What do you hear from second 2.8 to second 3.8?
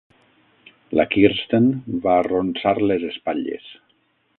les espatlles.